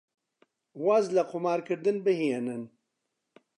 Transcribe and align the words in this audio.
واز 0.83 1.05
لە 1.15 1.23
قومارکردن 1.31 1.97
بهێنن. 2.05 2.63